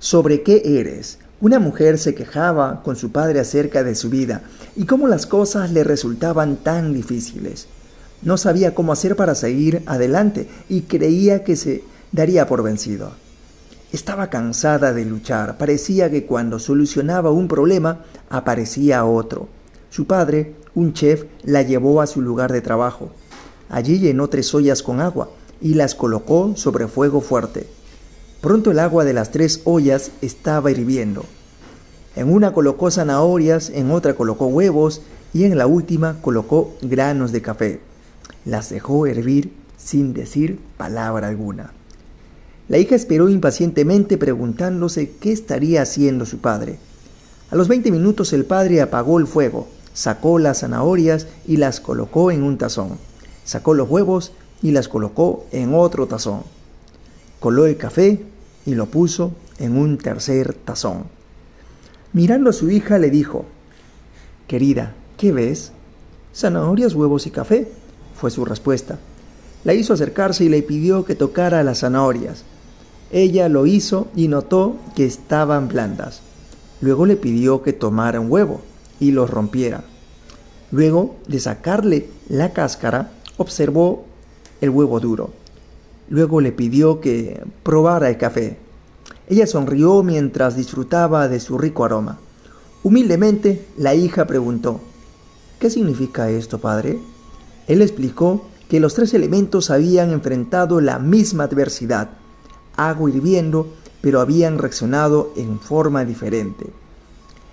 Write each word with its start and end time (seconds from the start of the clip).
¿Sobre 0.00 0.42
qué 0.42 0.62
eres? 0.64 1.18
Una 1.42 1.58
mujer 1.58 1.98
se 1.98 2.14
quejaba 2.14 2.82
con 2.82 2.96
su 2.96 3.12
padre 3.12 3.38
acerca 3.38 3.84
de 3.84 3.94
su 3.94 4.08
vida 4.08 4.40
y 4.74 4.86
cómo 4.86 5.06
las 5.08 5.26
cosas 5.26 5.72
le 5.72 5.84
resultaban 5.84 6.56
tan 6.56 6.94
difíciles. 6.94 7.68
No 8.22 8.38
sabía 8.38 8.74
cómo 8.74 8.94
hacer 8.94 9.14
para 9.14 9.34
seguir 9.34 9.82
adelante 9.84 10.48
y 10.70 10.82
creía 10.82 11.44
que 11.44 11.54
se 11.54 11.84
daría 12.12 12.46
por 12.46 12.62
vencido. 12.62 13.12
Estaba 13.92 14.30
cansada 14.30 14.94
de 14.94 15.04
luchar. 15.04 15.58
Parecía 15.58 16.10
que 16.10 16.24
cuando 16.24 16.58
solucionaba 16.58 17.30
un 17.30 17.46
problema 17.46 18.00
aparecía 18.30 19.04
otro. 19.04 19.48
Su 19.90 20.06
padre, 20.06 20.54
un 20.74 20.94
chef, 20.94 21.24
la 21.42 21.60
llevó 21.60 22.00
a 22.00 22.06
su 22.06 22.22
lugar 22.22 22.52
de 22.52 22.62
trabajo. 22.62 23.10
Allí 23.68 23.98
llenó 23.98 24.28
tres 24.28 24.54
ollas 24.54 24.82
con 24.82 24.98
agua 25.02 25.28
y 25.60 25.74
las 25.74 25.94
colocó 25.94 26.54
sobre 26.56 26.88
fuego 26.88 27.20
fuerte. 27.20 27.66
Pronto 28.40 28.70
el 28.70 28.78
agua 28.78 29.04
de 29.04 29.12
las 29.12 29.32
tres 29.32 29.60
ollas 29.64 30.12
estaba 30.22 30.70
hirviendo. 30.70 31.26
En 32.16 32.32
una 32.32 32.54
colocó 32.54 32.90
zanahorias, 32.90 33.68
en 33.68 33.90
otra 33.90 34.14
colocó 34.14 34.46
huevos 34.46 35.02
y 35.34 35.44
en 35.44 35.58
la 35.58 35.66
última 35.66 36.16
colocó 36.22 36.74
granos 36.80 37.32
de 37.32 37.42
café. 37.42 37.80
Las 38.46 38.70
dejó 38.70 39.06
hervir 39.06 39.52
sin 39.76 40.14
decir 40.14 40.58
palabra 40.78 41.28
alguna. 41.28 41.72
La 42.68 42.78
hija 42.78 42.94
esperó 42.94 43.28
impacientemente 43.28 44.16
preguntándose 44.16 45.10
qué 45.20 45.32
estaría 45.32 45.82
haciendo 45.82 46.24
su 46.24 46.38
padre. 46.38 46.78
A 47.50 47.56
los 47.56 47.68
veinte 47.68 47.90
minutos 47.90 48.32
el 48.32 48.46
padre 48.46 48.80
apagó 48.80 49.18
el 49.18 49.26
fuego, 49.26 49.68
sacó 49.92 50.38
las 50.38 50.60
zanahorias 50.60 51.26
y 51.46 51.58
las 51.58 51.78
colocó 51.78 52.30
en 52.30 52.42
un 52.42 52.56
tazón, 52.56 52.96
sacó 53.44 53.74
los 53.74 53.90
huevos 53.90 54.32
y 54.62 54.70
las 54.70 54.88
colocó 54.88 55.44
en 55.52 55.74
otro 55.74 56.06
tazón 56.06 56.42
coló 57.40 57.66
el 57.66 57.76
café 57.78 58.20
y 58.70 58.74
lo 58.74 58.86
puso 58.86 59.32
en 59.58 59.76
un 59.76 59.98
tercer 59.98 60.54
tazón. 60.54 61.06
Mirando 62.12 62.50
a 62.50 62.52
su 62.52 62.70
hija 62.70 62.98
le 62.98 63.10
dijo, 63.10 63.44
Querida, 64.46 64.94
¿qué 65.16 65.32
ves? 65.32 65.72
Zanahorias, 66.32 66.94
huevos 66.94 67.26
y 67.26 67.30
café, 67.32 67.68
fue 68.14 68.30
su 68.30 68.44
respuesta. 68.44 69.00
La 69.64 69.74
hizo 69.74 69.92
acercarse 69.92 70.44
y 70.44 70.48
le 70.48 70.62
pidió 70.62 71.04
que 71.04 71.16
tocara 71.16 71.64
las 71.64 71.80
zanahorias. 71.80 72.44
Ella 73.10 73.48
lo 73.48 73.66
hizo 73.66 74.06
y 74.14 74.28
notó 74.28 74.76
que 74.94 75.04
estaban 75.04 75.66
blandas. 75.66 76.20
Luego 76.80 77.06
le 77.06 77.16
pidió 77.16 77.62
que 77.62 77.72
tomara 77.72 78.20
un 78.20 78.30
huevo 78.30 78.60
y 79.00 79.10
los 79.10 79.28
rompiera. 79.30 79.82
Luego 80.70 81.16
de 81.26 81.40
sacarle 81.40 82.08
la 82.28 82.52
cáscara, 82.52 83.10
observó 83.36 84.04
el 84.60 84.70
huevo 84.70 85.00
duro. 85.00 85.30
Luego 86.08 86.40
le 86.40 86.52
pidió 86.52 87.00
que 87.00 87.42
probara 87.64 88.08
el 88.08 88.16
café. 88.16 88.69
Ella 89.30 89.46
sonrió 89.46 90.02
mientras 90.02 90.56
disfrutaba 90.56 91.28
de 91.28 91.38
su 91.40 91.56
rico 91.56 91.84
aroma. 91.84 92.18
Humildemente, 92.82 93.64
la 93.78 93.94
hija 93.94 94.26
preguntó, 94.26 94.80
¿Qué 95.60 95.70
significa 95.70 96.28
esto, 96.30 96.58
padre? 96.58 96.98
Él 97.68 97.80
explicó 97.80 98.46
que 98.68 98.80
los 98.80 98.94
tres 98.94 99.14
elementos 99.14 99.70
habían 99.70 100.10
enfrentado 100.10 100.80
la 100.80 100.98
misma 100.98 101.44
adversidad, 101.44 102.10
agua 102.76 103.08
hirviendo, 103.08 103.68
pero 104.00 104.20
habían 104.20 104.58
reaccionado 104.58 105.32
en 105.36 105.60
forma 105.60 106.04
diferente. 106.04 106.66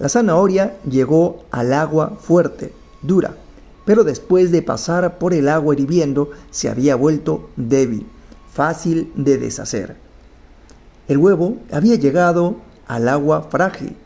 La 0.00 0.08
zanahoria 0.08 0.76
llegó 0.90 1.44
al 1.52 1.72
agua 1.72 2.18
fuerte, 2.20 2.72
dura, 3.00 3.36
pero 3.84 4.02
después 4.02 4.50
de 4.50 4.62
pasar 4.62 5.18
por 5.18 5.34
el 5.34 5.48
agua 5.48 5.74
hirviendo 5.74 6.32
se 6.50 6.68
había 6.68 6.96
vuelto 6.96 7.48
débil 7.56 8.06
fácil 8.52 9.12
de 9.14 9.38
deshacer. 9.38 10.09
El 11.10 11.18
huevo 11.18 11.56
había 11.72 11.96
llegado 11.96 12.58
al 12.86 13.08
agua 13.08 13.48
frágil. 13.50 13.96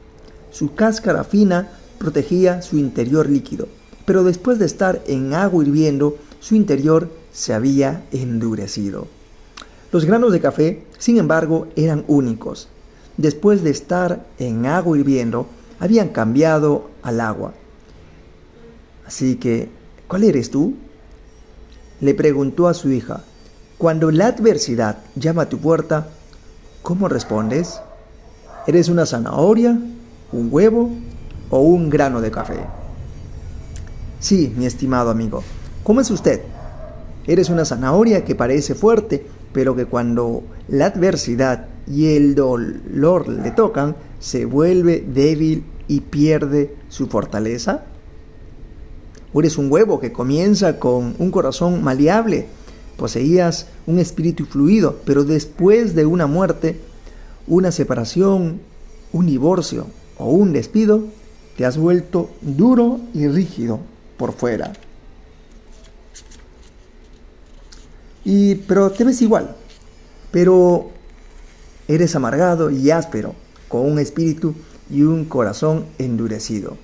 Su 0.51 0.75
cáscara 0.75 1.23
fina 1.23 1.69
protegía 1.99 2.63
su 2.63 2.79
interior 2.79 3.29
líquido, 3.29 3.69
pero 4.07 4.25
después 4.25 4.59
de 4.59 4.65
estar 4.65 5.03
en 5.07 5.35
agua 5.35 5.63
hirviendo, 5.63 6.17
su 6.41 6.55
interior 6.55 7.11
se 7.31 7.53
había 7.53 8.07
endurecido. 8.11 9.07
Los 9.93 10.07
granos 10.07 10.33
de 10.33 10.41
café, 10.41 10.83
sin 10.97 11.19
embargo, 11.19 11.69
eran 11.77 12.07
únicos. 12.09 12.69
Después 13.19 13.63
de 13.63 13.69
estar 13.69 14.25
en 14.39 14.65
agua 14.65 14.97
hirviendo, 14.97 15.47
habían 15.81 16.09
cambiado 16.09 16.89
al 17.03 17.21
agua. 17.21 17.53
Así 19.07 19.37
que, 19.37 19.69
¿cuál 20.09 20.25
eres 20.25 20.51
tú? 20.51 20.73
Le 22.01 22.15
preguntó 22.15 22.67
a 22.67 22.73
su 22.73 22.89
hija. 22.89 23.23
Cuando 23.77 24.11
la 24.11 24.29
adversidad 24.29 25.01
llama 25.17 25.43
a 25.43 25.49
tu 25.51 25.59
puerta, 25.59 26.09
¿cómo 26.85 27.09
respondes? 27.09 27.81
¿Eres 28.67 28.91
una 28.91 29.07
zanahoria, 29.07 29.77
un 30.33 30.49
huevo 30.53 30.91
o 31.49 31.61
un 31.61 31.89
grano 31.89 32.21
de 32.21 32.31
café? 32.31 32.61
Sí, 34.21 34.53
mi 34.57 34.67
estimado 34.67 35.11
amigo, 35.11 35.43
¿cómo 35.83 36.03
es 36.03 36.11
usted? 36.11 36.43
¿Eres 37.27 37.49
una 37.49 37.65
zanahoria 37.65 38.23
que 38.25 38.35
parece 38.35 38.75
fuerte, 38.75 39.27
pero 39.55 39.75
que 39.75 39.87
cuando 39.87 40.43
la 40.69 40.87
adversidad 40.87 41.69
y 41.87 42.15
el 42.17 42.35
dolor 42.35 43.29
le 43.29 43.51
tocan, 43.51 43.97
se 44.21 44.45
vuelve 44.45 45.03
débil 45.09 45.65
y 45.89 46.03
pierde 46.03 46.77
su 46.91 47.07
fortaleza? 47.07 47.85
¿O 49.33 49.41
eres 49.41 49.57
un 49.57 49.73
huevo 49.73 50.01
que 50.01 50.13
comienza 50.13 50.79
con 50.79 51.15
un 51.19 51.31
corazón 51.31 51.83
maleable, 51.83 52.47
poseías 52.97 53.67
un 53.87 53.99
espíritu 53.99 54.47
fluido, 54.47 55.01
pero 55.05 55.25
después 55.25 55.95
de 55.95 56.07
una 56.07 56.27
muerte, 56.27 56.81
una 57.47 57.73
separación, 57.73 58.61
un 59.13 59.27
divorcio 59.27 59.87
o 60.19 60.31
un 60.31 60.53
despido, 60.53 61.05
te 61.57 61.65
has 61.65 61.77
vuelto 61.77 62.31
duro 62.41 63.01
y 63.13 63.29
rígido 63.29 63.81
por 64.17 64.33
fuera. 64.33 64.73
Y 68.25 68.57
pero 68.57 68.91
te 68.91 69.05
ves 69.05 69.21
igual, 69.23 69.55
pero 70.31 70.91
eres 71.87 72.17
amargado 72.17 72.71
y 72.71 72.91
áspero, 72.91 73.35
con 73.69 73.91
un 73.91 73.99
espíritu 73.99 74.55
y 74.91 75.03
un 75.03 75.25
corazón 75.25 75.87
endurecido. 75.99 76.77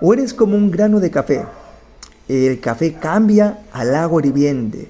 O 0.00 0.12
eres 0.12 0.34
como 0.34 0.56
un 0.56 0.70
grano 0.70 1.00
de 1.00 1.10
café. 1.10 1.44
El 2.28 2.60
café 2.60 2.94
cambia 2.94 3.64
al 3.72 3.94
agua 3.94 4.24
hirviente, 4.24 4.88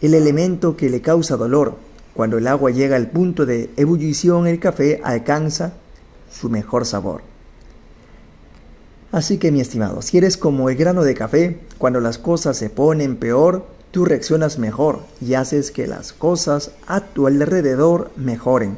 el 0.00 0.14
elemento 0.14 0.76
que 0.76 0.90
le 0.90 1.00
causa 1.00 1.36
dolor. 1.36 1.76
Cuando 2.14 2.38
el 2.38 2.46
agua 2.46 2.70
llega 2.70 2.96
al 2.96 3.10
punto 3.10 3.46
de 3.46 3.70
ebullición, 3.76 4.46
el 4.46 4.58
café 4.58 5.00
alcanza 5.04 5.74
su 6.30 6.48
mejor 6.48 6.86
sabor. 6.86 7.22
Así 9.12 9.38
que 9.38 9.52
mi 9.52 9.60
estimado, 9.60 10.02
si 10.02 10.18
eres 10.18 10.36
como 10.36 10.68
el 10.68 10.76
grano 10.76 11.04
de 11.04 11.14
café, 11.14 11.60
cuando 11.78 12.00
las 12.00 12.18
cosas 12.18 12.56
se 12.56 12.70
ponen 12.70 13.16
peor, 13.16 13.66
tú 13.90 14.04
reaccionas 14.04 14.58
mejor 14.58 15.00
y 15.20 15.34
haces 15.34 15.70
que 15.70 15.86
las 15.86 16.12
cosas 16.12 16.72
a 16.86 17.00
tu 17.00 17.26
alrededor 17.26 18.10
mejoren. 18.16 18.76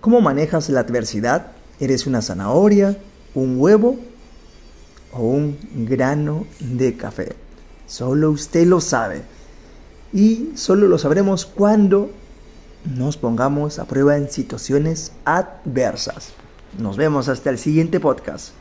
¿Cómo 0.00 0.20
manejas 0.20 0.68
la 0.68 0.80
adversidad? 0.80 1.52
¿Eres 1.80 2.06
una 2.06 2.22
zanahoria, 2.22 2.98
un 3.34 3.58
huevo 3.58 3.98
o 5.12 5.22
un 5.22 5.58
grano 5.88 6.46
de 6.60 6.96
café? 6.96 7.34
Solo 7.86 8.30
usted 8.30 8.66
lo 8.66 8.80
sabe 8.80 9.22
y 10.12 10.50
solo 10.54 10.88
lo 10.88 10.98
sabremos 10.98 11.46
cuando 11.46 12.10
nos 12.96 13.16
pongamos 13.16 13.78
a 13.78 13.84
prueba 13.84 14.16
en 14.16 14.30
situaciones 14.30 15.12
adversas. 15.24 16.32
Nos 16.78 16.96
vemos 16.96 17.28
hasta 17.28 17.50
el 17.50 17.58
siguiente 17.58 18.00
podcast. 18.00 18.52